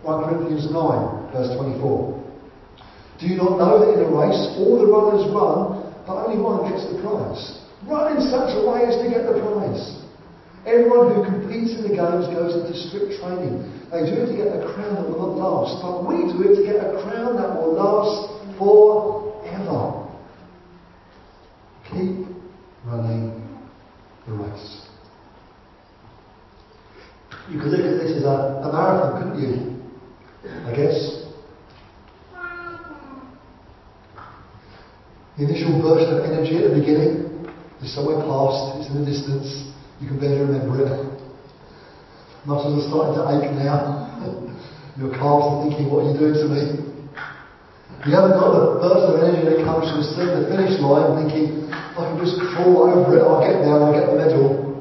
[0.00, 2.16] 1 Corinthians 9, verse 24.
[3.20, 6.72] Do you not know that in a race all the runners run, but only one
[6.72, 7.60] gets the prize.
[7.84, 10.00] Run in such a way as to get the prize.
[10.64, 13.60] Everyone who competes in the games goes into strict training.
[13.92, 16.56] They do it to get a crown that will not last, but we do it
[16.56, 20.08] to get a crown that will last forever.
[21.92, 22.32] Keep
[22.88, 23.41] running
[24.26, 24.86] race.
[27.48, 29.72] You could look at this as a, a marathon, couldn't you?
[30.66, 31.22] I guess.
[35.36, 37.48] The initial burst of energy at the beginning
[37.80, 41.22] is somewhere past, it's in the distance, you can barely remember it.
[42.44, 44.08] Muscles are starting to ache now.
[44.98, 46.91] Your calves are thinking, what are you doing to me?
[48.02, 51.70] You haven't got the burst of energy that comes from seeing the finish line thinking,
[51.70, 54.74] I can just crawl over it, I'll get there, I'll get the medal.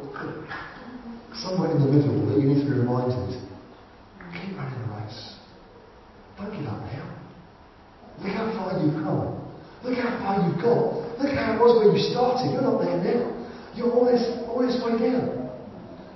[1.38, 3.46] Somewhere in the middle that you need to be reminded,
[4.34, 5.38] keep running the race.
[6.34, 7.06] Don't give up now.
[8.26, 9.38] Look how far you've come.
[9.86, 11.22] Look how far you've got.
[11.22, 12.50] Look how it was when you started.
[12.50, 13.38] You're not there now.
[13.78, 15.50] You're always, always way down.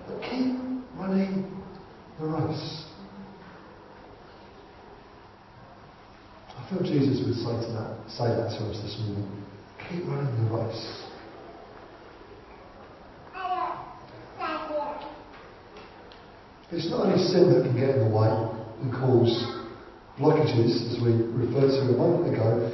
[0.09, 0.57] But keep
[0.97, 1.53] running
[2.19, 2.84] the race.
[6.65, 9.29] I feel Jesus would say to that, say that to us this morning.
[9.85, 11.05] Keep running the race.
[16.73, 18.33] It's not only sin that can get in the way
[18.81, 19.29] and cause
[20.17, 22.73] blockages, as we referred to a moment ago.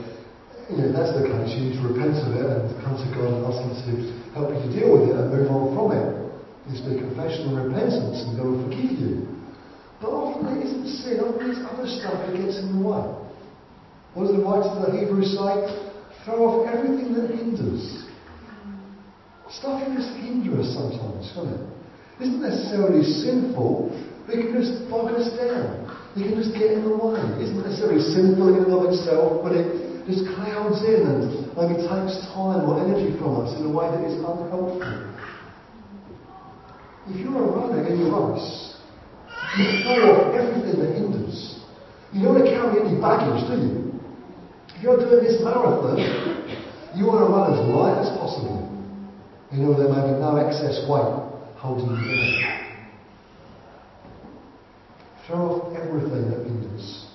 [0.72, 3.08] You know, if that's the case, you need to repent of it and come to
[3.12, 3.92] God and ask Him to
[4.32, 6.08] help you to deal with it and move on from it.
[6.72, 9.28] It's be confession and repentance, and God will forgive you.
[10.00, 13.21] But often it isn't sin, often it's other stuff that gets in the way.
[14.14, 15.56] What does the writer of the Hebrews say?
[16.26, 18.06] Throw off everything that hinders.
[19.50, 21.64] Stuff can just hinder us sometimes, can't it?
[22.24, 23.92] Isn't necessarily sinful,
[24.28, 25.90] but it can just bog us down.
[26.16, 27.20] It can just get in the way.
[27.40, 31.24] It isn't necessarily sinful in and of itself, but it just clouds in and
[31.56, 34.78] maybe takes time or energy from us in a way that is unhelpful.
[37.08, 38.78] If you're a runner in your race,
[39.58, 41.60] you throw off everything that hinders.
[42.14, 43.81] You don't want to carry any baggage, do you?
[44.82, 45.94] If you're doing this marathon,
[46.98, 48.66] you want to run as light as possible.
[49.52, 51.22] You know there may be no excess weight
[51.62, 52.90] holding you down.
[55.28, 57.06] Throw off everything that hinders.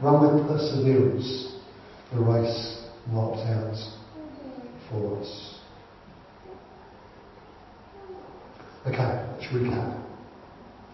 [0.00, 1.58] Run with perseverance
[2.14, 3.74] the race marked out
[4.88, 5.58] for us.
[8.86, 10.06] Okay, let's recap.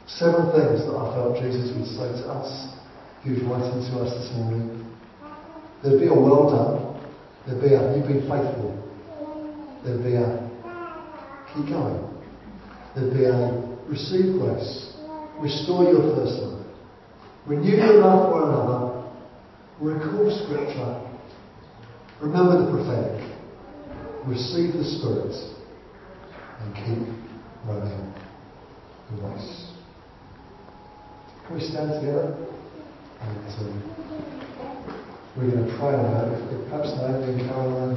[0.06, 2.78] Seven things that I felt Jesus would say to us.
[3.22, 4.75] He was writing to us this morning.
[5.82, 6.96] There'd be a well done.
[7.46, 8.72] There'd be a you've been faithful.
[9.84, 10.46] There'd be a
[11.54, 12.16] keep going.
[12.94, 14.96] There'd be a receive grace.
[15.38, 16.66] Restore your first love.
[17.46, 18.96] Renew your love for another.
[19.80, 21.02] Recall scripture.
[22.20, 23.38] Remember the prophetic.
[24.26, 25.36] Receive the Spirit.
[26.60, 27.14] And keep
[27.66, 28.14] running
[29.10, 29.72] the race.
[31.46, 32.34] Can we stand together?
[33.20, 35.02] And um,
[35.36, 36.40] we're going to pray about it.
[36.54, 37.96] If perhaps Naomi and Caroline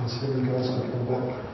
[0.00, 0.10] and
[0.46, 1.46] guys can come back.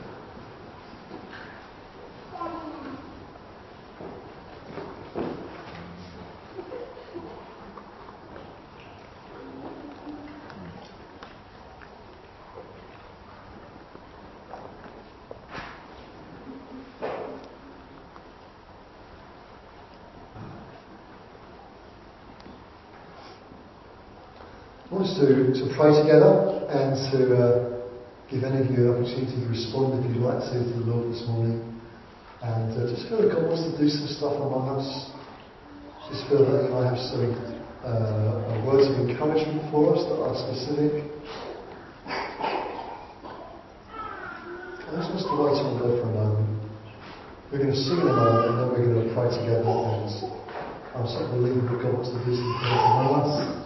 [24.89, 27.81] I want us to, pray together and to uh,
[28.29, 31.09] give any of you an opportunity to respond if you'd like to to the Lord
[31.09, 31.57] this morning.
[32.45, 34.85] And uh, just feel that God wants to do some stuff among us.
[36.13, 37.33] Just feel that He might have some
[37.81, 41.01] uh, words of encouragement for us that are specific.
[44.87, 46.61] I just wait on God for a moment.
[47.51, 49.65] We're going to sing in a moment and then we're going to pray together.
[49.65, 50.13] And
[50.93, 53.56] I'm certainly believing that God wants to do some things among us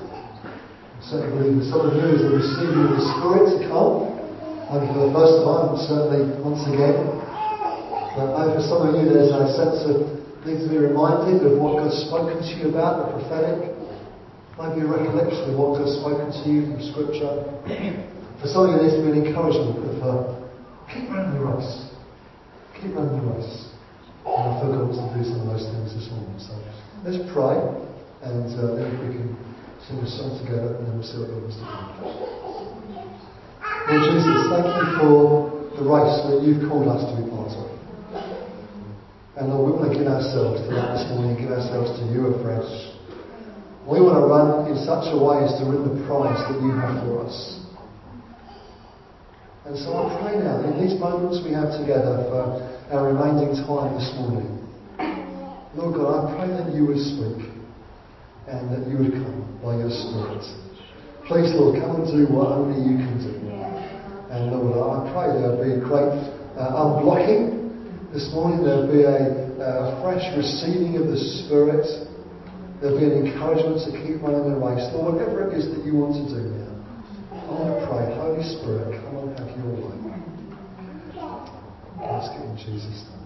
[1.11, 4.15] certainly believe that some of you is the receiving of the Spirit to come,
[4.71, 7.03] maybe for the first time, certainly once again.
[8.15, 10.07] But maybe for some of you there's a sense of
[10.47, 13.75] need to be reminded of what God's spoken to you about, the prophetic.
[14.55, 17.43] Maybe a recollection of what God's spoken to you from Scripture.
[18.39, 20.15] For some of you there's to be an encouragement of uh,
[20.87, 21.91] keep running the race.
[22.79, 23.67] Keep running the race.
[24.23, 26.39] And I feel God to do some of those things this morning.
[26.39, 26.55] So
[27.03, 27.59] let's pray
[28.23, 29.50] and uh, then we can
[29.87, 31.73] sing a song together and then we'll see what wants to do.
[33.89, 35.17] Lord Jesus, thank you for
[35.73, 37.65] the race that you've called us to be part of.
[39.41, 42.29] And Lord, we want to give ourselves to that this morning, give ourselves to you
[42.29, 42.69] afresh.
[43.89, 46.69] We want to run in such a way as to win the prize that you
[46.77, 47.65] have for us.
[49.65, 52.61] And so I pray now, in these moments we have together for
[52.93, 54.61] our remaining time this morning,
[55.73, 57.60] Lord God, I pray that you would speak
[58.47, 60.41] and that you would come by your Spirit.
[61.27, 63.33] Please, Lord, come and do what only you can do.
[64.31, 66.15] And Lord, I pray there'll be a great
[66.57, 67.61] uh, unblocking
[68.13, 68.63] this morning.
[68.63, 71.85] There'll be a fresh receiving of the Spirit.
[72.81, 74.87] There'll be an encouragement to keep running the race.
[74.95, 76.73] Lord, whatever it is that you want to do now,
[77.29, 80.01] I want to pray, Holy Spirit, come and have your way.
[82.01, 83.21] Ask it in Jesus' name.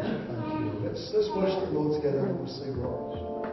[0.00, 0.80] Thank you.
[0.80, 3.27] Let's, let's worship the Lord together and we'll see what.